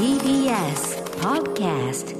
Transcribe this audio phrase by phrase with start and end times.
[0.00, 2.16] TBS Podcast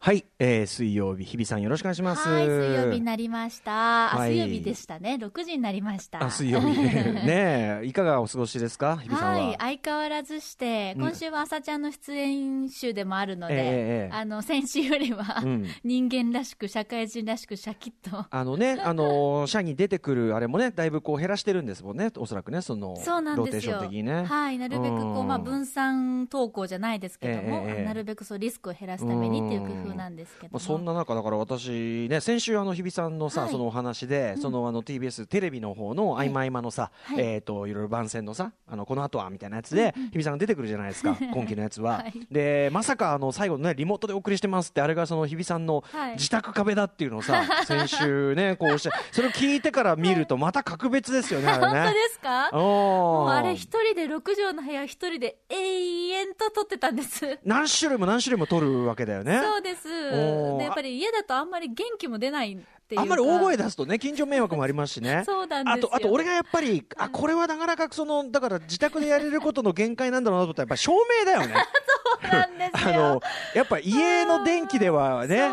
[0.00, 2.26] はい、えー、水曜日日比さんよろしくお願いします。
[2.28, 4.14] はい、水曜日になりました。
[4.14, 5.18] あ、はい水曜日でしたね。
[5.20, 6.22] 6時になりました。
[6.24, 8.96] あ水曜日 ねえいかがお過ごしですか？
[8.98, 9.46] 日比さんは。
[9.48, 13.64] はい、相変わらずして、うん今週は朝ちゃんの出演週でもあるので、えええ
[14.12, 18.24] えあの、先週よりは、うん人間らしく、社会人らしく、シャキッと。
[18.30, 23.88] あのね、あのー社に出てくるあれもね、だいぶこう減らしてるんですもんね、おそらくね、そのそうなんローテーショですよ。
[23.88, 24.22] ン的にね。
[24.24, 30.50] はい、なるべくこう、うんまあ、分散投稿じゃないですけども、ええええなるべくそうリスクを減らすためにっていう工夫なんですけども。
[30.52, 41.98] まあ、そんな中、だから私、ね、先週、あの日比さんのさ、はいそのお話で、そのあの TBS テレビの方の合間合間のさ、はいえっ、と、いろいろ番宣のさ、あのこの後はみたいなやつで、日比さんが出てくるじゃないですか、 今期のやつは。
[41.98, 51.80] はいで、まさか、あの最後のね、リモートでお送りしてますって、あれがその日比さんのはい自宅壁だっていうのをさ、 先週ね、こうして、それを聞いてから見ると、また格別ですよね、あれね。
[51.80, 52.50] 本当ですか？
[52.52, 57.38] もうあれ一人で6畳の部屋一人で永遠と撮ってたんです。
[57.44, 59.40] 何種類も何種類も撮るわけだよね。
[59.42, 59.77] そうです。
[59.86, 62.56] おーでやっぱり家だとあんまり元気も出ないっ
[62.88, 63.02] ていうか。
[63.02, 65.22] あんまり大声出すとね、近所迷惑もありますしね。
[65.26, 71.54] そうなんですよあと、あと俺がやっぱり、あ、これはなかなかその、だから自宅でやれることの限界なんだろうなと思ったら、やっぱり照明だよね。
[72.22, 73.00] そうなんですあよ。
[73.14, 73.20] の、
[73.54, 75.50] やっぱ家の電気ではね、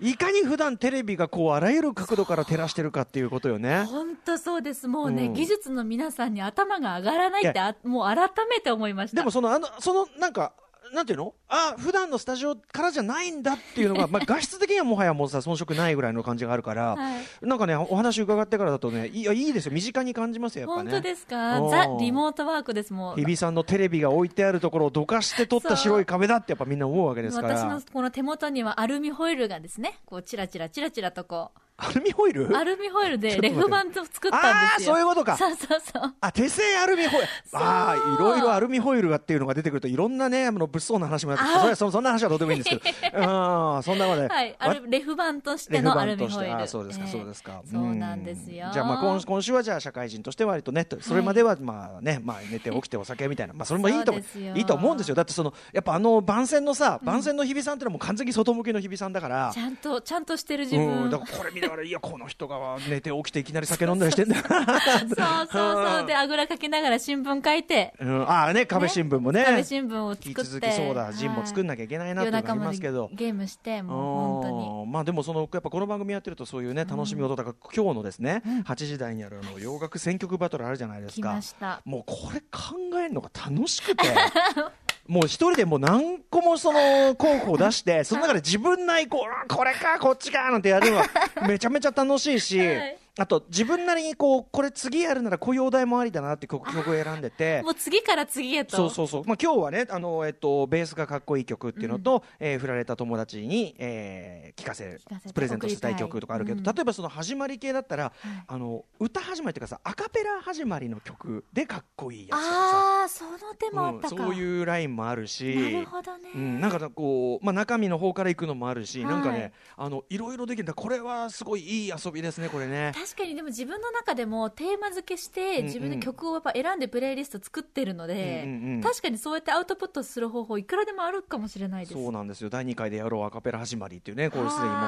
[0.00, 3.82] いかに普段テレビがこう、あらゆる角度から照らしてるかっていうことよね。
[3.84, 4.86] 本当そうです。
[4.86, 9.16] もうね、うん技術の皆さんに頭が上がらないってあ、もう改めて思いました。
[9.16, 10.52] でもその、あの、その、なんか、
[10.92, 11.34] なんていうの？
[11.48, 19.72] あ、普段のスタジオからじゃないんだっていうのが、 まあ、画質的にはもはやもうさ、遜色ないぐらいの感じがあるから、はいなんかね、お話伺ってからだとね、いや、いいですよ。
[19.72, 20.90] 身近に感じますよ、やっぱね。
[20.90, 21.60] 本当ですか？
[21.60, 23.16] うんザ・リモートワークですもん。
[23.16, 27.56] 日比さんのテレビが置いてあるところをどかして撮った白い壁だってやっぱみんな思うわけですから。
[27.56, 31.50] 私のこの手元にはアルミホイルがですね、こう、チラチラチラチラとこ
[31.80, 32.48] アルミホイル？
[32.48, 34.94] う、アルミホイルでレフ板を作ったんですよ。
[34.94, 36.14] あーそういうことかそうそうそう。
[36.20, 37.26] あ、手製アルミホイル。
[37.52, 43.18] ああ、いろいろアルミホイルがっていうのが出てくるといろんなね、あの物騒な話もなってそそそんな話はどうでもいいんですけど。
[43.22, 44.26] あ あ、そんなまで。
[44.26, 44.56] はい、
[44.88, 46.56] レフ板としてのアルミホイル。
[46.56, 47.62] あそうですか、ええそうですか。
[47.70, 48.66] そうなんですよ。
[48.66, 55.14] うんじゃあまあ今今週はじゃあ社会人として割とね、それまではまあね、まあ寝て起きてお酒みたいな、まあそれもいいと思ういいと思うんですよ。
[55.14, 59.60] だってそのやっぱあの番宣のさ、番宣の日比さんってのはもう完全に外向きの日比さんだからち。
[59.60, 61.06] ゃんと、ちゃんとしてる自う分。
[61.06, 64.36] ん、だからこれ見ながら、いや、この人が寝て起きていきなり酒飲んだりしてんだ。
[64.36, 66.06] そうそうそう。
[66.06, 69.44] で、あぐらかきながら新聞書いて、うん、ああね、壁新聞もね。
[69.44, 70.28] 壁新聞を作って。
[70.28, 73.10] 引き続きそうだ、ジンも作んなきゃいけないなっていうのがありますけど。
[73.12, 81.82] ゲームして、もう本うんまあでもそのやっぱこの番組やってるとそういうね楽しみ事だから今日のですね8時台にあるあの洋楽選曲バトルあるじゃないです来かました。
[81.84, 84.04] もうこれ考えるのが楽しくて
[85.08, 91.04] もう一人でもう何個もその候補を出してその中で自分なりこうあこれかこっちかなんてやるのは
[91.48, 92.98] めちゃめちゃ楽しいし、はい。
[93.20, 97.62] あと自分なりにこうこれ次やるならこういうお題もありだなって曲曲を選んでて。
[97.64, 98.76] もう次から次へと。
[98.76, 105.00] そうそうそう、まあ、今日はねあの、えっと、ベースがかっこいい曲っていうのと、えー振られた友達に、えー聞かせ
[105.34, 108.12] プレゼントしたい曲とかあるけど、例えばその始まり系だったら、
[108.46, 112.50] あの歌始まりっていうかさアカペラ始まりの曲でかっこいいやつとかさ。
[112.50, 113.37] ああ、その
[113.68, 114.14] 手もあったか。
[114.14, 116.30] うんそういうラインもあるしなるほどね。
[116.34, 122.92] うん、なんかこう、まあ、中身の方から行くのもあるし、はいなんかねあのいろいろできるんだこれはすごいいい遊びですねこれね。
[122.94, 131.94] 確かにでも自分の中でもテーマ付けしてうん自分で曲をやっぱ選んでプレイリスト作ってるので、うんうんうん確かにそうやってアウトプットする方法いくらでもあるかもしれないです。
[131.94, 134.78] そうなんですよ第2回でやろうアカペラ始まりっていうねこれすでにも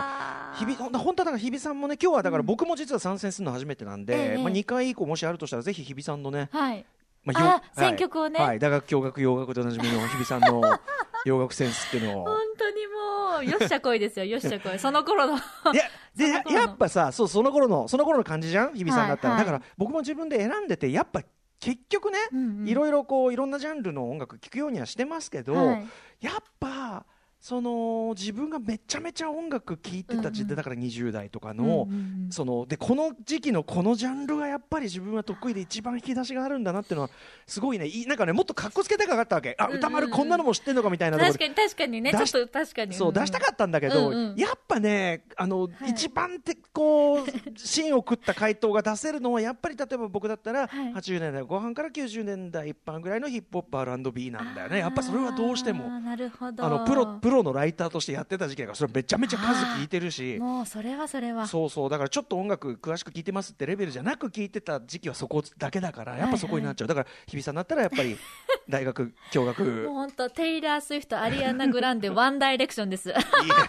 [0.55, 6.85] 日々本当はだから日比さんもね今日はだから僕も実は参戦するの初めてなんで、ええまあ、2回以降もしあるとしたらぜひ日比さんのね、はい。
[7.25, 8.41] まあよ選曲をね。
[8.41, 10.63] はい、打楽教楽洋楽でおなじみの日比さんの
[11.25, 12.25] 洋楽センスっていうのを。
[12.25, 14.79] 本当にもう、よっしゃこいですよ、 よっしゃこい。
[14.79, 15.37] その頃の。
[15.37, 15.41] い
[15.77, 15.85] や
[16.17, 18.75] でやっぱさそうその頃のその頃の感じじゃん？
[18.75, 19.53] 日比さんだったら、はいはい。
[19.53, 21.23] だから僕も自分で選んでてやっぱ
[21.61, 22.69] 結局ね、うんうん。
[22.69, 25.89] いろいろこういろんなジャンルの音楽聴くようにはしてますけど、はい。
[26.21, 27.05] やっぱ
[27.41, 31.89] その自分がめちゃめちゃ音楽聴いてた時代、だから20代とかの、
[32.29, 37.11] そのでこの時期のこのジャンルがやっぱり自分は得意で一番引き出しがあるんだなっていうのは
[37.47, 37.91] すごいね。
[38.07, 39.57] なんかねもっとかっこつけたかったわけ。
[39.59, 42.95] あ歌丸こんなのも知ってんのかみたいな確かに確かにね、ちょ出しっと確かに。
[42.95, 45.91] そう出したかったんだけど、やっぱねあの、はい。
[45.93, 47.27] 一番てこう
[47.57, 50.93] 芯を食った回答が出せるのはやっぱり例えば僕だったら、はい。
[50.93, 54.81] 80年代後半から90年代一般ぐらいのヒップホップ R&B なんだよね。
[54.81, 55.89] やっぱそれはどうしても。
[56.01, 56.65] なるほど。
[56.65, 60.39] あのプロプロのライターとしてやってた時期だからそれめちゃめちゃ数聞いてるし。
[60.39, 61.47] もうそれはそれは。
[61.47, 68.17] そうそうだからちょっと音楽詳しく聞いてますってレベルじゃなく聞いてた時期はそこだけだからやっぱそこになっちゃう、だから日比さんだったらやっぱり
[68.69, 69.63] 大学共学。
[69.63, 73.15] もう本当テイラー・スウィフトアリアナ・グランデワンダイレクションです。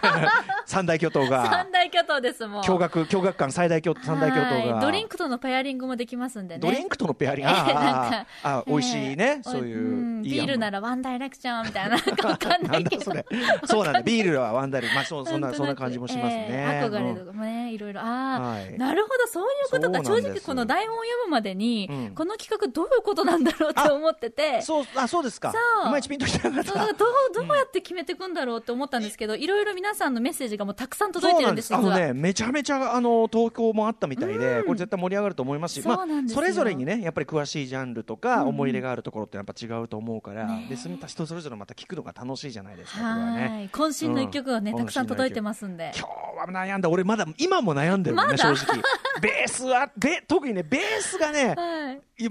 [0.66, 1.46] 三大巨頭が。
[1.50, 2.64] 三大巨頭ですもう。
[2.64, 4.74] 共学共学間最大巨三大巨頭が。
[4.74, 4.80] はい。
[4.80, 6.60] ドリンクとのペアリングもできますんでね。
[6.60, 7.52] ドリンクとのペアリング。
[7.52, 11.96] ああ美味しいね、えーそういうビールなららワンダイレクションみたいな。
[11.96, 12.72] なんかわかんなけど。
[12.72, 13.24] ないんだそれ
[13.66, 14.02] そうなんだ。
[14.02, 18.00] ビールはワンダイレまあそうそんなそんな感じもしますね、えー憧れうんとかもね、いろいろ。
[18.00, 18.78] ああ、はい。
[18.78, 22.14] なるほどそういうことか正直この台本を読むまでに、うん。
[22.14, 24.62] この企画どういうことなんだろうって思ってて。
[24.62, 25.52] そうあそうですか。
[25.52, 25.88] そう。
[25.88, 26.72] いまいちピンときてなかった。
[26.72, 26.96] どう
[27.34, 34.64] どうやって決めていくんだろうって思ったんですけど、いろいろ皆さんのメッセージがもうたくさん届いてるんですあのねめちゃめちゃあの投稿もあったみたいで、うん。
[34.64, 36.40] これ絶対盛り上がると思いますし、まあそうなんですよ。
[36.40, 43.64] それぞれにねやっぱり詳しいジャンルとか、思い入れがあるところってやっぱ違うと思うから、でその人それぞれまた聞くのが楽しいじゃないですかこれははね。
[43.64, 43.68] い。
[43.68, 44.78] 渾身の一曲がね、うん。
[44.78, 45.92] たくさん届いてますんで。
[45.96, 48.82] 今日は悩んだ俺まだ今も悩んでるもんね正直。
[49.20, 51.54] ベースはベ特にねベースがね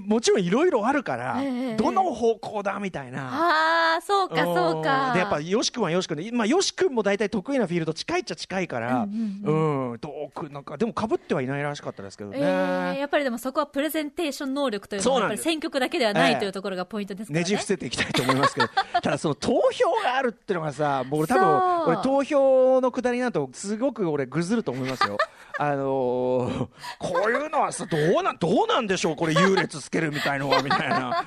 [0.00, 3.28] もちろんいろいろあるから、ええどの方向だみたいな。
[3.94, 5.10] ああそうかそうか。
[5.10, 10.76] んでやっぱよし君はよし君で、まあ、よし君も大体得意なフィールド近いっちゃ近いから、うんうんどうくなんか。
[10.76, 12.38] でもかぶってはいないらしかったですけどね。
[12.40, 17.40] えーやっぱりでもそこはプレゼンテーション能力というのはやっぱり選曲だけではないええというところがポイントですね。
[17.40, 18.68] ねじ伏せていきたいと思いますけど。
[19.02, 25.16] ただその投票があるっていうのがさ僕多分俺投票のくだりになるとすごく俺ぐずると思いますよ。
[25.58, 26.68] あのー
[26.98, 31.26] こういうのはさどうなんどうなんでしょうこれ優劣つけるみたいのはみたいな。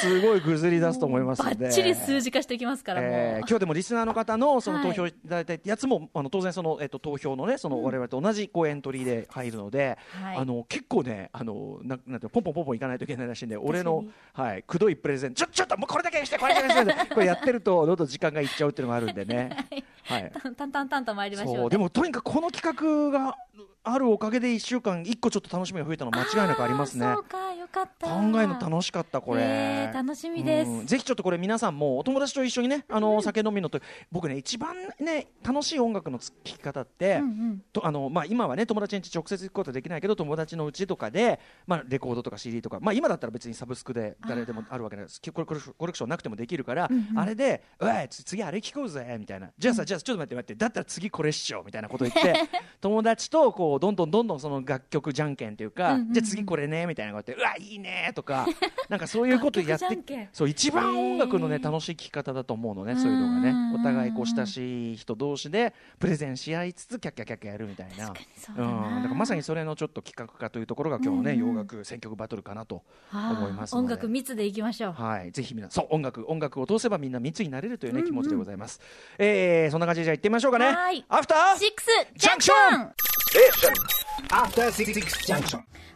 [0.00, 10.36] すごいぐずり出すと思いますバのでッチリ数字化していきますからもう、えー今日でもリスナーの方のそのはい投票いただいたやつも、あの当然その、えっと、投票のねその我々と同じこうエントリーで入るので、はい。
[10.36, 14.04] あの結構ねあのななんていうのポンポンポンポンいかないといけないらしいんで俺の
[14.34, 19.50] はいくどいプレゼンちょちょっともうこれだけにしてこれだけにしてこれやってるとどんどん時間がいっちゃうっていうのがあるんでね。
[20.04, 20.32] はい。
[20.42, 23.36] タンタンタンと参りましょう、ね、そうでもとにかくこの企画が
[23.84, 27.06] あるおかげで1週間1個ちょっと楽しみが増えたのは間違いなくありますね。
[27.14, 28.06] そうかよかった。
[28.06, 30.70] 考えるの楽しかったこれ、えー楽しみです。
[30.70, 33.80] うんぜひちょっとこれ皆さんもお友達と一緒にねあの酒飲みのと
[34.10, 37.62] 僕ね一番ね楽しい音楽の聴き方って、うんうん。
[37.72, 45.20] とあのまあ、今はね友達に直接行くことはできないけど友達のうちとかで、まあ、レコードとか CD とか、まあ、今だったら別にサブスクで誰でもあるわけです。
[45.32, 45.60] コレコレ
[45.92, 47.18] クションなくてもできるから、うんうん。
[47.18, 52.34] あれで「うわいつ次あれ聴こうぜ」みたいな「じゃあさ、じゃあちょっと待って待ってだったら次これっしょ」みたいなこと言って
[52.80, 56.12] 友達とこうどんどんどんどんその楽曲じゃんけんっていうか、うんうんうん。
[56.12, 58.46] じゃあ次これねみたいなこと言って「うわいいね」とか
[58.88, 63.50] なんかそういうことやってそう一番音楽のね楽しい聴き方だと思うのねそういうのがね。
[63.50, 68.12] うんお互いこう親しい人同士でプレゼンし合いつつキャッキャキャッキャやるみたいな。
[68.36, 71.48] そうん、だからまさにそれのちょっと企画化というところが今日のね、うんうん。
[71.48, 72.82] 洋楽選曲バトルかなと
[73.12, 74.92] 思います音楽密でいきましょう。
[74.92, 78.80] はい、ぜひ皆そう音楽音楽を通せばみんな密になれるというね、気持ちでございます。
[79.18, 80.66] えー、そんな感じでじゃあ行ってみましょうかね。
[80.66, 81.04] はい。
[81.08, 83.21] アフターシックスジャンクション.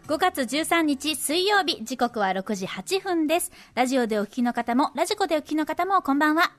[0.08, 3.52] 5月13日水曜日時刻は6時8分です。
[3.74, 6.52] ラジオでお聞きの方もラジコでお聞きの方もこんばんは。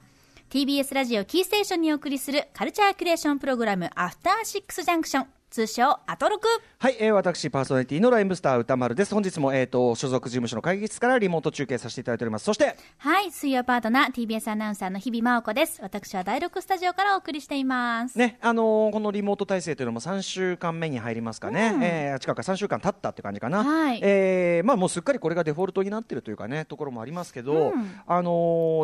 [0.52, 6.48] TBS ラジオキーステーションにお送りするカルチャークリエーションプログラムアフターシックスジャンクション通称アトロク。
[6.78, 9.14] はい、えー、私パーソナリティのライムスター歌丸です。
[9.14, 12.46] 本日もえっ、と所属事務所の会議室からリモート中継させていただいております。
[12.46, 15.80] そしてはい水曜パートナー TBS アナウンサーの日々真央子です。
[15.82, 18.18] 私は第6スタジオからお送りしています。
[18.18, 21.84] ね、あのーこのリモート体制というのも3週間目に入りますかね、うん。
[21.84, 24.00] えー近く3週間経ったって感じかな、はい。
[24.04, 27.92] えーまあ、もうすっかりこれがデフォルトになってるというかねところもありますけど、うん。
[28.06, 28.32] あの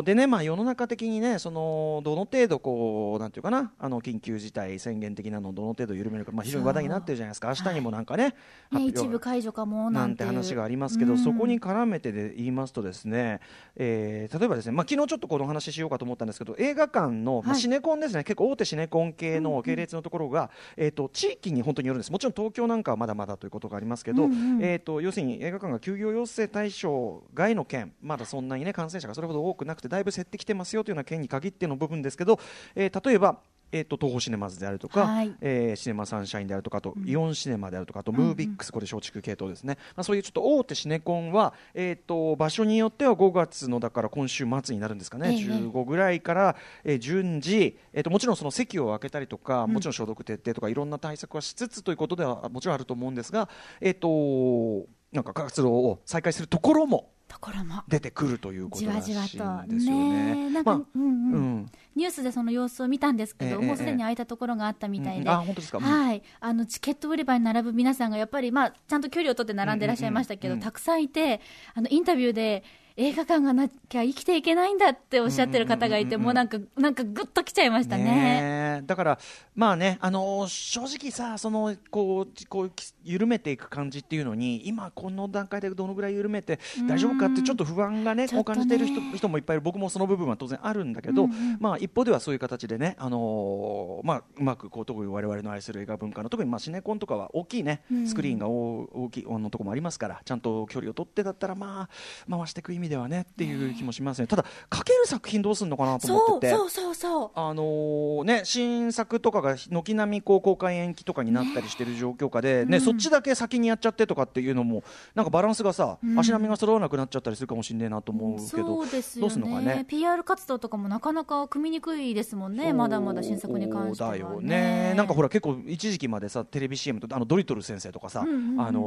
[0.00, 7.48] ーでね、まあ、世の中的にねそのどの程度こうなんていうかなあの緊急事態宣言的なのをどの程度緩めるか、まあ、非常に話題になってるじゃないですか。
[7.48, 8.34] 明日にもなんかね、ね
[8.70, 9.00] 発表。
[9.00, 11.18] 一部解除かもななんんて話がありますけど、うん。
[11.18, 13.40] そこに絡めてで言いますとですね、
[13.76, 17.60] えー例えばですね、まあ昨日ちょっとこの話しようかと思ったんですけど、映画館の、まあはい。
[17.60, 22.12] シネコンですね、結構大手シネコン系の系列のところが、えっ、と地域に本当によるんです。
[22.12, 32.38] もちろん東京なんかはまだまだということがありますけど、うんうんえっ、と要するに映画館が休業要請対象外の県、まだそんなにね感染者がそれほど多くなくてだいぶ減ってきてますよというような県に限っての部分ですけど、
[32.74, 33.38] えー例えば。
[33.74, 35.34] えー、と東宝シネマズであるとか、はい。
[35.40, 53.48] えーシネマサンシャインであるとかあと、イオンシネマであるとかあとムービックス、これ松竹系統ですね、まあ、そういうちょっと大手シネコンは、えー、と場所によっては5月のだから今週末になるんですかね、ええ15ぐらいから、えー順次、えー、ともちろんその席を空けたりとか、もちろん消毒徹底とかいろんな対策はしつつということではもちろんあると思うんですが、
[53.80, 57.82] えー、となんか活動を再開するところもところも。
[57.88, 60.34] 出てくるということらしいんですよね。
[60.34, 61.70] ねなんか、まあうん。
[61.96, 63.66] ニュースでその様子を見たんですけど、ええ。
[63.66, 65.78] もうすでに開いたところがあったみたいで、うんあ本当ですか。
[65.78, 65.84] うん。
[65.84, 71.40] はい、あのチケット売り場に並ぶ皆さんがやっぱり、まあ、ちゃんと距離を取って並んでいらっしゃいましたけど、たくさんいて
[71.74, 72.62] あのインタビューで
[72.96, 78.04] 映画館がなきゃ生きていけないんだっておっしゃってる方がいて、もうなんか、なんかぐっときちゃいましたね。
[78.04, 78.82] ねえ。
[78.86, 79.18] だから、
[79.56, 82.72] まあね、あのー正直さ、そのこうこう
[83.02, 101.88] 緩めていく感じっていうのに、今、この段階でどのぐらい緩めて大丈夫かって、ちょっと不安がね、こう感じている人人もいっぱいいる、僕もその部分は当然あるんだけど、まあ、一方ではそういう形でね、あのーまあ、うまくこう特に我々の愛する映画文化の、特にまあシネコンとかは大きいね、スクリーンが大大きいあのとこもありますから、ちゃんと距離を取ってだったら、ま
[102.28, 104.26] あ、回していく意味ではねっていう気もしますね。
[104.26, 106.54] ただかける作品どうするのかなと思ってて。
[106.54, 107.30] そうそうそう。
[107.34, 119.84] あのーね、新作とかが軒並みこう公開延期とかになったりしてる状況下で、ねそっちだけ先にやっちゃってとかっていうのもなんかバランスがさ、足並みが揃わなくなっちゃったりするかもしれないなと思うけど、そうですよどうするのかね。
[119.88, 124.18] PR 活動とかもなかなか組みにくいですもんね、まだまだ新作に関しては、ね。
[124.18, 128.80] だよねなんかほら結構一時期までさテレビ CM とあのドリトル先生とかさ、んうんうんうんあの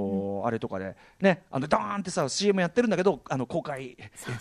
[0.43, 3.86] ーあれとかでねあのダーンってさ CM やってるんだけどあの公開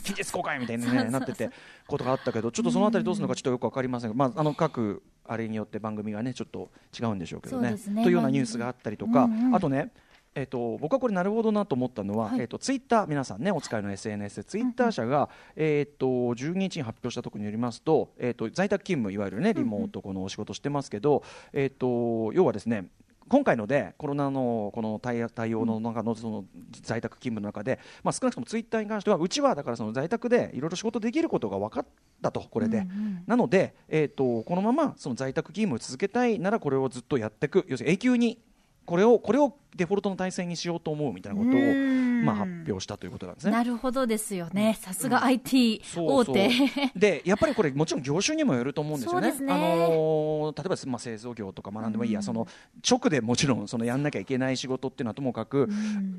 [0.02, 1.50] 近日公開みたいに、ね、なってて
[1.86, 7.76] ことがあったけどちょっとそのあたりどうするのかちょっとよくわかりませんが、まああの各あれによって番組がねちょっと違うんでしょうけどね。
[7.88, 8.02] ね。
[8.02, 9.90] というようなニュースがあったりとか、うんうんあとね
[10.36, 12.40] えっと僕はこれなるほどなと思ったのは、はい。
[12.40, 21.22] えっとツイッター皆さんねお使いの SNS でツイッター社が、えっと12日に発表したところによりますと,、えっと在宅勤務いわゆるねリモートこのお仕事してますけど、
[21.54, 22.86] えっと要はですね
[23.28, 26.44] 今回のでコロナのこの対対応の中のその
[26.82, 31.86] 在宅勤務の中で、まあ、少なくともツイッターに関してはうちはだからその在宅でいろいろ仕事できることが分かっ
[32.22, 33.22] たとこれで、うんうん。
[33.26, 37.64] なので、えー、とこのままその在宅勤務を続けたいならこれをずっとやっていく。
[37.68, 38.38] 要するに永久に
[38.84, 43.52] これをこれをデフォルトの体制にしようと思うみたいなことを、うんまあ、発表したということなんですね。
[43.52, 46.50] なるほどですよね、さすが IT 大手。
[46.96, 49.32] でやっぱりこれもちろん業種にもよると思うんですよね。
[49.32, 49.52] ね。
[49.52, 52.46] あのー例えば、まあ、製造業とか学んでもいいや、その
[52.88, 55.68] 直でもちろんそのやんなきゃいけない仕事っていうのはともかく、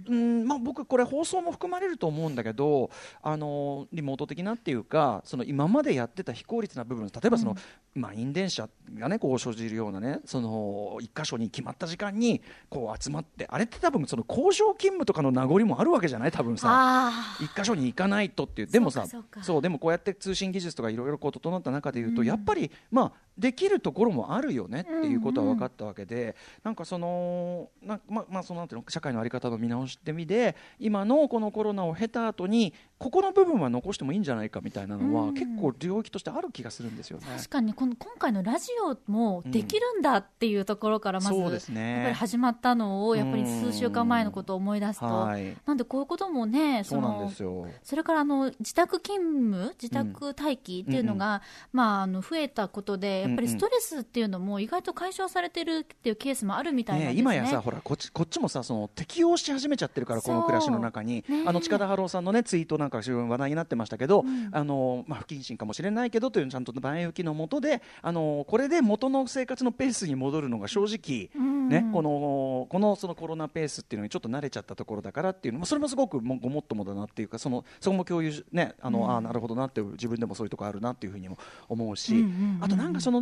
[0.08, 0.46] うん。
[0.46, 2.90] まあ、僕これ放送も含まれると思うんだけど、
[3.22, 7.56] あのーリモート的なっていうかその今までやってた非効率な部分例えばその、
[7.96, 16.32] 満員電車がねこう生じるようなねその一箇所に決まった時間にこう集まってあれって多分その工場勤務とかの名残もあるわけじゃない？
[16.32, 16.68] 多分さ。
[16.70, 18.68] あ一箇所に行かないとっていう。
[18.68, 19.06] でもさ
[19.42, 37.26] そうでもこうやって通信技術とかいろいろこう整った中で言うと、やっぱりまあできるところもあるよねっていうことは分かったわけで、なんかそのなんままあそのなんていうの社会の在り方の見直しって意味で今のこのコロナを経た後にここの部分は残してもいいんじゃないかみたいなのは、結構領域としてある気がするんですよね。
[37.30, 41.92] あ確かにこの今回のラジオもできるんだっていうところからまず、そうですね。
[41.92, 45.56] やっぱり始まったのをやっぱり数週間前のことを思い出すと、はい。
[45.66, 47.68] なんでこういうこともねそうなんのですよ。
[47.84, 51.42] それからあの自宅勤務、自宅待機っていうのが、
[51.72, 57.22] まあ、あの増えたことで、やっぱりストレスっていうのも意外と解消されてるっていうケースもあるみたいなんですね。
[57.22, 71.30] 今やさほらこっちこっちもさその適応し始めちゃってるからこの暮らしの中に、ねあの近田春夫さんのねツイートなんか話題になってましたけど、あのまあ不謹慎かもしれないけどというのちゃんと前置きのもとであのこれで元の生活のペースに戻るのが正直、
[71.70, 82.26] ねこのこのそのコロナペースっていうのにちょっと慣れちゃったところだからっていうのもそれもすごくもごもっともだなっていうかそのそこも共有しねあの、ああなるほどなって自分でもそういうとこあるなっていうふうにも思うし、
[82.62, 83.17] あとなんかその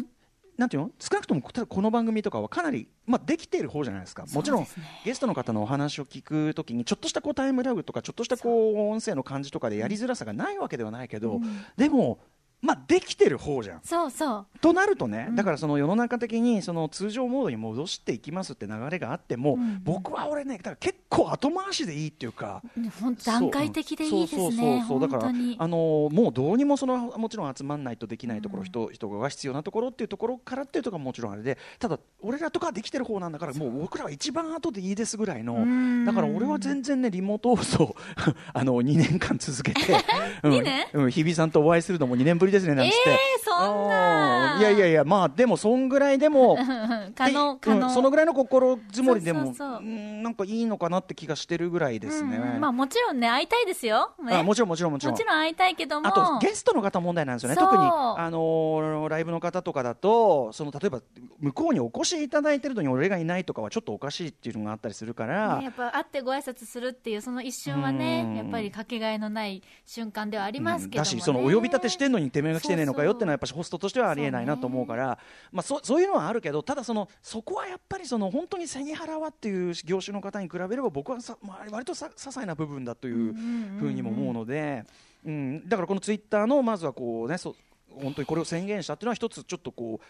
[0.57, 0.91] なんていうの？
[0.99, 4.25] 少なくともこの番組とかはかなり、まあ、できている方じゃないですか。
[4.33, 4.69] もちろん、ね
[5.03, 11.41] ゲストの方のお話を聞くときにちょっとしたこうタイムラグとかちょっとしたこう音声の感じとかでやりづらさがないわけではないけど、
[11.77, 12.19] でも、
[12.61, 13.81] まあ、できてる方じゃん。
[13.83, 14.45] そうそう。
[14.59, 22.61] となるとね、だからその世の中的にその通常モードに戻していきますって流れがあっても、僕は俺ねだから結構後回しでいいっていうか。
[22.75, 25.27] ねほん段階的でいいですね、そうだから。
[25.27, 25.31] あ
[25.67, 36.05] のーもうどうにもそのもちろん集まんないとできないところ、人人が必要なところっていうところからっていうところはもちろんあれでただ俺らとかはできてる方なんだからもう僕らは一番後でいいですぐらいのん。
[36.05, 37.95] だから俺は全然ねリモート放送
[38.53, 39.95] あの2年間続けて
[40.93, 41.11] うん。
[41.11, 44.55] 日比さんとお会いするのも2年ぶりですねなんつって、えーそんな。
[44.55, 46.57] うんいやいやいやまあでもそんぐらいでも
[47.15, 54.35] 可能で可能うんそのぐらいの心積もりでもそうんなんかいいのかなって気がしてるぐらいですね、うんまあもちろんね会いたいですよ、ね。
[54.37, 55.13] あもちろんもちろんもちろん。
[55.13, 56.07] もちろん会いたいけども。
[56.07, 61.01] あとゲストの方問題なんですよね、特に、あのーライブの方とかだとその例えば
[61.39, 68.35] 向こうにお越しいただいてるのに俺がいないとかはちょっとおかしいっていうのがあったりするから、ねやっぱ会ってご挨拶するっていうその一瞬はねうん。
[68.35, 71.15] やっぱりかけがえのない瞬間ではありますけども、ね。
[71.15, 75.17] だしそのお呼び立てしてんのにてめえが来てねえのかよってのはやっぱりホストとしてはありえないなと思うから
[75.51, 83.33] まあ、そそういうのはあるけどただそのそこはやっぱりその本当に背に腹はっていう業種の方に比べれば僕はさ、まあ、割とさ些細な部分だという
[83.79, 84.83] ふうにも思うので、
[85.25, 87.55] うん、だからこのツイッターのまずはこうねそ
[88.01, 90.05] 本当にこれを宣言したっていうのは一つちょっとこう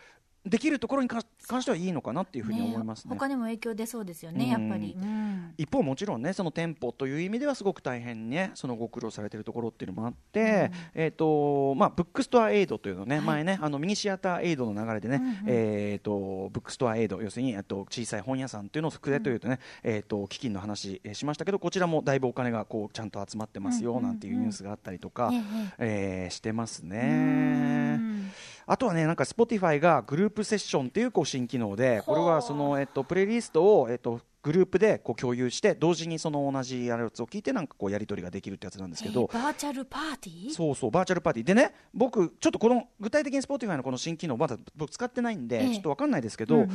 [0.46, 3.10] できるところに関関してはいいのかなっていうふうに思いますね。
[3.14, 4.96] 他にも影響出そうですよね、やっぱり。
[5.00, 5.54] うん。
[5.58, 26.26] 一方もちろんねその店舗という意味ではすごく大変ねそのご苦労されているところっていうのもあって、えっ、とまあブックストアエイドというのね、前ねあのミニシアターエイドの流れでね、えっ、とブックストアエイド要するにえっと小さい本屋さんというのを含めというとね、えっ、と基金の話、えーしましたけどこちらもだいぶお金がこうちゃんと集まってますよなんていうニュースがあったりとか、ええ。
[26.26, 27.96] えーしてますうね。
[27.96, 28.32] ん
[28.68, 40.54] あとはね、なんか Spotify がグループセッションっていうこう新機能で、これはその、えっと、プレイリストを、えっと、グループでこう共有して、同時にその同じやつを聞いて、なんかこうやり取りができるってやつなんですけど、えーバーチャルパーティー？
[40.54, 41.46] そうそう、バーチャルパーティー。
[41.46, 45.70] でね、僕、ちょっとこの具体的に Spotify のこの新機能、まだ僕使ってないんで、ええ。
[45.74, 46.66] ちょっとわかんないですけど、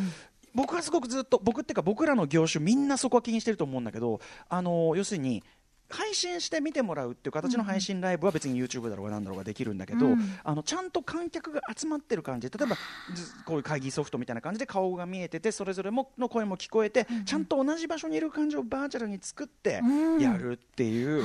[0.54, 5.42] 僕はすごくずっと、僕っていうか僕らの業種みんなそこは気にしてると思うんだけど、あの要するに、
[5.90, 10.38] 配信して見てもらうっていう形の配信ライブは別に YouTube だろうがなんだろうができるんだけど、うん。
[10.44, 12.48] あのちゃんと観客が集まってる感じ。
[12.48, 12.76] 例えば
[13.14, 20.20] ずこういう会議ソフトみたいな感じで顔が見えててそれぞれもの声も聞こえて、ちゃんと同じ場所にいる感じをバーチャルに作ってうん。
[20.20, 21.24] やるっていう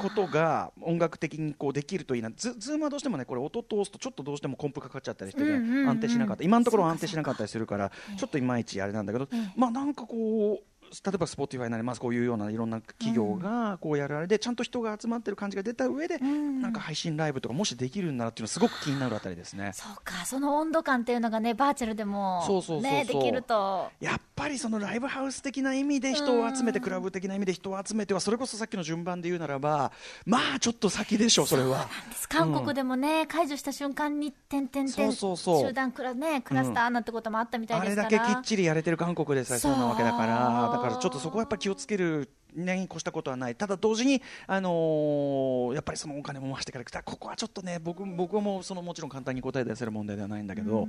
[0.00, 2.30] ことが音楽的にこうできるといいな。
[2.30, 5.88] ズズームはどうしてもねこれ音通すとちょっとどうしてもコンプかかっちゃったりしてね、うんうんうん。
[5.90, 6.44] 安定しなかった。
[6.44, 10.64] 今のところ安定しなかったりするからちょっといまいちあれなんだけど、まあなんかこう
[11.04, 19.72] 例えば Spotify なりますこういうようないろんな企業がこうやるあれでちゃんと人が集まってる感じが出た上で、なんか配信ライブとかもしできるんならっていうのはすごく気になるあたりですね。
[19.74, 23.90] そうか、その温度感っていうのがね、バーチャルでも、そうそうね、できると。
[24.00, 29.90] やっぱりそのライブハウス的な意味で人を集めて、クラブ的な意味で人を集めては、それこそさっきの順番で言うならば、
[30.24, 31.88] まあちょっと先でしょ、それは。
[32.28, 35.66] 韓国でもね、解除した瞬間に、てんてんてん、そうそうそう。
[35.68, 37.04] 集団クラ,、ね、クラスターなん。
[37.08, 38.10] てこともあったみたいあれですから。
[38.10, 42.30] だけきっちりやれてる韓国でさえそうなわけだから、だからちょっとそこはやっぱり気をつける。
[42.54, 43.54] に越したことはない。
[43.54, 50.88] ただ同時に、あのーやっぱりそのお金も回してからここはちょっとね僕僕はもうそのもちろん簡単に答え出せる問題ではないんだけど、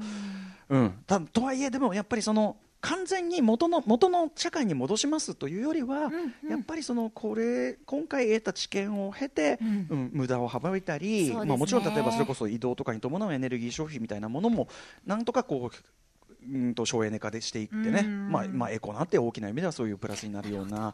[0.69, 0.93] うん。
[1.05, 6.09] たとはいえでもやっぱりその完全に元の元の社会に戻しますというよりは、
[6.49, 10.11] やっぱりそのこれ今回得た知見を経て、うん。
[10.13, 11.33] 無駄を省いたり、ね。
[11.33, 14.69] まあ、もちろん例えばそれこそ移動とかに伴うエネルギー消費みたいなものも
[15.05, 15.75] なんとかこう
[16.47, 20.93] うんと省エネ化でしていってね、まあまあ、エコなって大きな意味ではそういうプラスになるような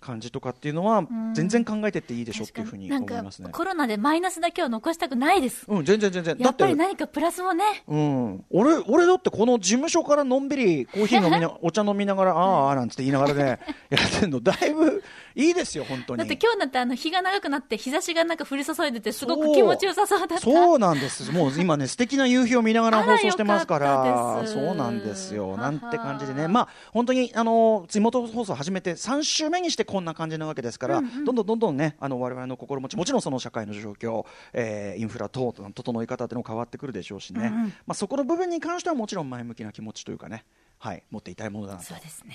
[0.00, 3.50] 感じとかっていうのは全然考えてっていいでしょっていうふうに思いますね。
[3.52, 5.64] コロナでマイナスだけを残したくないです。
[5.68, 6.36] うん、全然全然。
[6.38, 13.58] やっぱり何かプラスをね、うん、俺俺だってこの事務所からのんびりコーヒー飲みな お茶飲みながらああああなんつって言いながらね
[13.90, 14.40] やってんの。
[14.40, 15.02] だいぶ
[15.34, 16.18] いいですよ本当に。
[16.18, 20.38] だって今日なんてあの日が長くなって日差しがなんか降り注いでてすごく気持ちよさそうだった。
[20.38, 21.30] そうなんです。
[21.32, 24.54] もう今ね素敵な夕日を見ながら放送してますかよらかったです。
[24.54, 25.56] そうなんですよ。
[25.56, 26.48] なんて感じでね。
[26.48, 37.50] まあ本当にあの地元放送始めて3週目にしてこんな感じなわけですから、どんどんどんどんねあの我々の心持ちもちろんその社会の状況、えーインフラ等の整い方っていうのも変わってくるでしょうしね、
[37.86, 40.44] まあそこの部分に関してはもちろん前向きな気持ちというかね
[40.78, 41.94] はい持っていたいものだなと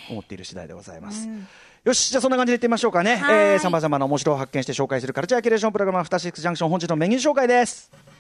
[0.09, 1.27] 思っている次第でございます。
[1.83, 3.15] よし、じゃあそんな感じでいってみましょうかね。
[3.15, 8.10] はいえー、様々な面白を発見して紹介するカルチャーキュレーションプログラム、アフターシックスジャンクション、本日のメニュー紹介です。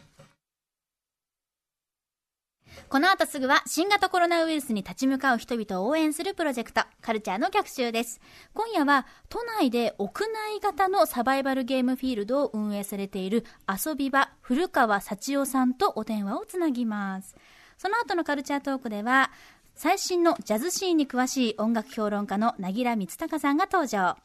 [2.91, 8.19] この後すぐは新型コロナウイルスに立ち向かう人々を応援するプロジェクト、カルチャーの逆襲です。
[8.53, 17.33] 今夜は都内で屋内型のサバイバルゲームフィールドを運営されている遊び場古川幸代さんとお電話をつなぎます。
[17.77, 19.31] その後のカルチャートークでは、
[19.73, 24.17] 最新のジャズシーンに詳しい音楽評論家のなぎら光隆さんが登場。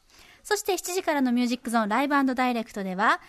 [0.43, 3.21] そして7時からのミュージックゾーンライブダイレクトでは、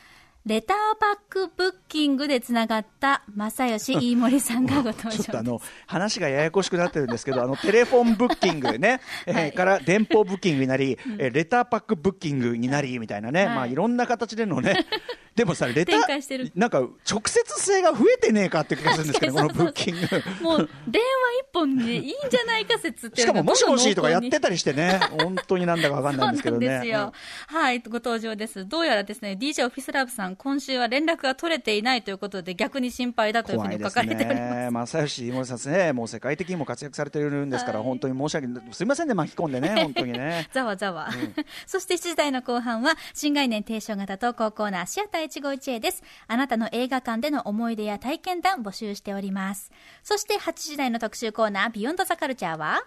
[0.49, 5.11] レターパックブッキングでつながった正義飯森さんがご登場。
[5.11, 14.87] ちょっとあの、話がややこしくなってるんですけど、あの、テレフォンブッキングね、えーから電報ブッキングになり、えーレターパックブッキングになり、みたいなね、はいまあいろんな形でのね、
[15.39, 20.01] でもさ、レター、なんか直接性が増えてねえかって気がするんですけど、 このブッキング。
[20.43, 21.09] もう電話
[21.43, 26.67] 一本でいいんじゃないか説ってしかも、もしもしとかやってたりしてね、本当になんだかわかんないんですけどね。
[26.67, 27.13] そうなんですよ。
[27.47, 28.67] はい、ご登場です。
[28.67, 34.97] どうやらですね、DJ オフィスラブさん、今週は連絡が取れていないということで、逆に心配だというふうに書かれております。
[34.97, 35.09] ね。
[35.09, 38.63] 正義森さんですね、 もう世界的にも活躍されているんですから、本当に申し訳ない。
[38.73, 40.49] すみませんね、巻き込んでね、 本当にね。
[40.53, 41.09] ざわざわ。
[41.67, 46.03] そして7時台の後半は、新概念提唱型投稿コーナー、シアター一期一会です。
[46.29, 49.73] あなたの映画館での思い出や体験談募集しております。
[50.03, 52.85] そして8時台の特集コーナー、ビヨンドザカルチャーは、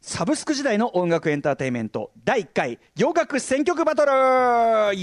[0.00, 2.12] サブスク時代の音楽エンターテインメント。
[2.24, 4.10] 第1回洋楽選曲バトル!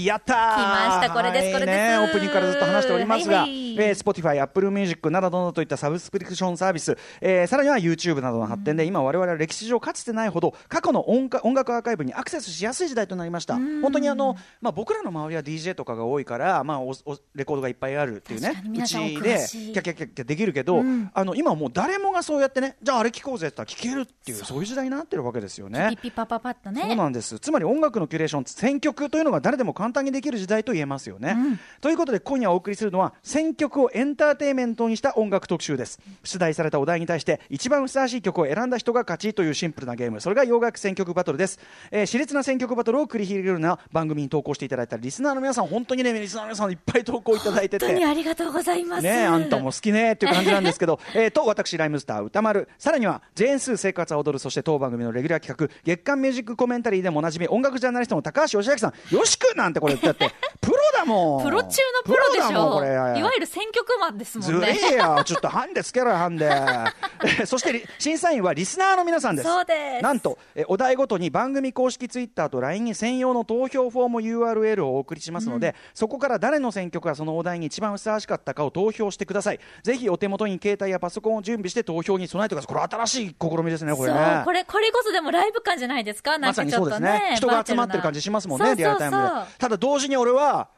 [0.04, 0.54] やったー!
[0.56, 1.14] 来ました。
[1.14, 1.52] これです。
[1.52, 1.78] これです。
[1.78, 13.54] はいね、オープニングからずっと話しておりますが、はいはいえー、Spotify、Apple Music などなどといったサブスクリプションサービス、えー、さらには YouTube などの発展で、今我々は歴史上かつてないほど過去の音音楽アーカイブにアクセスしやすい時代となりました。
[13.56, 20.82] 本当にあの、まあ、僕らの周りは DJ とかが多いから、まあ、おおレコードがいっぱいあるっていうねうちでキャキャキャキャできるけど、
[21.14, 25.88] あの今もう誰もがそうやってねじゃああれ聞こうぜって言ったら聞けるっていうそういう時代になってるわけですよね。
[25.90, 26.82] ピッピパパパッとね。
[26.86, 31.36] そうなんですつまり音楽のキュレーション選曲というのが誰でも簡単にできる時代と言えますよね、
[31.80, 36.00] ということで今夜お送りするのは選曲をエンターテインメントにした音楽特集です。
[36.24, 40.20] 出題されたお題に対して一番ふさわしい曲を選んだ人が勝ちというシンプルなゲーム。
[40.20, 41.58] それが洋楽選曲バトルです、
[41.90, 49.02] えー、熾烈な選曲バトルを繰り広げるような番組に投稿していただいたリスナーの皆さん本当にねリスナーの皆さんいっぱい投稿いただいてて本当にありがとうございます。
[49.02, 52.68] ねあんたも好きねっていう感じなんですけど、 えー、と私ライムスター歌丸。
[52.78, 59.14] さらにはジェーンスー生活は踊るそして当番組のレギュラー企画月刊ミュージックコメンタリーでもおなじみ音楽ジャーナリストの高橋義明さん。
[59.14, 62.84] よしくなんてこれだって プロだもんプロ中のプロでしょ。
[63.18, 64.66] いわゆる選曲マンですもずんね。
[64.66, 65.22] れえよ。
[65.24, 66.46] ちょっとハンデつけろよハンデ。
[66.46, 69.48] えーそしてリ審査員はリスナーの皆さんです。
[69.48, 70.02] そうです。
[70.02, 79.60] なんとえーお題ごとに番組公式ツイッターと LINE に専用の投票フォーム URL をお送りしますので、そこから誰の選曲がそのお題に一番ふさわしかったかを投票してください。
[79.82, 82.74] ぜひお手元に携帯やパソコンを準備して投票に備えてください。
[82.74, 84.12] これ新しい試みですねこれ。
[84.12, 86.32] ねそうこれこれこそでもライブ感じゃないですか？
[86.38, 87.30] なんまさにかちょっとそうですね。
[87.30, 87.36] ね。
[87.36, 89.22] 人が集まってる感じしますもんねリアルタイムで。
[89.58, 90.68] ただ同時に俺は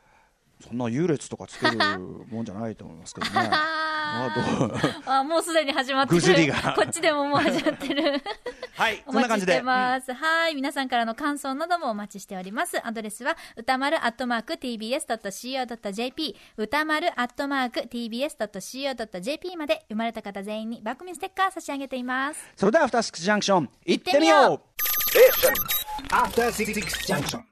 [0.67, 1.79] そんな優劣とかつける
[2.31, 6.21] もんじゃないと思いますけどね ああどうーあもうすでに始まってる。
[6.75, 8.23] こっちでももう始まってる。
[8.75, 10.25] はい おそんな感じで待ちしてます。
[10.25, 10.55] はい。
[10.55, 12.85] 皆さんからの感想などもお待ちしております。
[12.87, 22.41] アドレスは、歌丸アットマーク tbs.co.jp、歌丸アットマーク tbs.co.jp まで、生まれた方全員に番組ステッカー差し上げています。
[22.57, 24.61] それではアフターシックスジャンクション行ってみ行ってみよようう
[26.15, 26.73] After Six
[27.07, 27.43] Junction.